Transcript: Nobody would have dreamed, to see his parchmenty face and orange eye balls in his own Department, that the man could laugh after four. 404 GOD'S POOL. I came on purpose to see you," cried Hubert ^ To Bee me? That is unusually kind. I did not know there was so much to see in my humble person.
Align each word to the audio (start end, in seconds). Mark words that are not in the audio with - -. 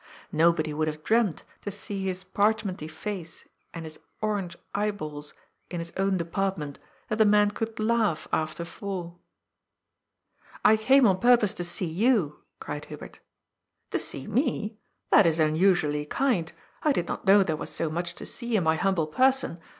Nobody 0.31 0.73
would 0.73 0.87
have 0.87 1.03
dreamed, 1.03 1.43
to 1.61 1.69
see 1.69 2.05
his 2.05 2.23
parchmenty 2.23 2.87
face 2.89 3.47
and 3.71 3.85
orange 4.19 4.57
eye 4.73 4.89
balls 4.89 5.35
in 5.69 5.79
his 5.79 5.93
own 5.95 6.17
Department, 6.17 6.79
that 7.09 7.17
the 7.19 7.23
man 7.25 7.51
could 7.51 7.79
laugh 7.79 8.27
after 8.33 8.65
four. 8.65 9.19
404 10.63 10.63
GOD'S 10.63 10.63
POOL. 10.63 10.71
I 10.71 10.75
came 10.87 11.05
on 11.05 11.19
purpose 11.19 11.53
to 11.53 11.63
see 11.63 11.85
you," 11.85 12.39
cried 12.59 12.85
Hubert 12.85 13.19
^ 13.89 13.91
To 13.91 14.17
Bee 14.17 14.25
me? 14.25 14.79
That 15.11 15.27
is 15.27 15.37
unusually 15.37 16.07
kind. 16.07 16.51
I 16.81 16.93
did 16.93 17.07
not 17.07 17.27
know 17.27 17.43
there 17.43 17.55
was 17.55 17.69
so 17.69 17.91
much 17.91 18.15
to 18.15 18.25
see 18.25 18.55
in 18.57 18.63
my 18.63 18.77
humble 18.77 19.05
person. 19.05 19.59